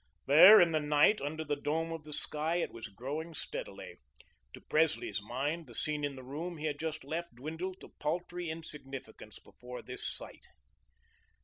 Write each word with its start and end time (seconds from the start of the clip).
There 0.25 0.59
in 0.59 0.71
the 0.71 0.79
night, 0.79 1.21
under 1.21 1.43
the 1.43 1.55
dome 1.55 1.91
of 1.91 2.05
the 2.05 2.11
sky, 2.11 2.55
it 2.55 2.71
was 2.73 2.87
growing 2.87 3.35
steadily. 3.35 3.97
To 4.55 4.61
Presley's 4.61 5.21
mind, 5.21 5.67
the 5.67 5.75
scene 5.75 6.03
in 6.03 6.15
the 6.15 6.23
room 6.23 6.57
he 6.57 6.65
had 6.65 6.79
just 6.79 7.03
left 7.03 7.35
dwindled 7.35 7.79
to 7.81 7.89
paltry 7.99 8.49
insignificance 8.49 9.37
before 9.37 9.83
this 9.83 10.03
sight. 10.03 10.47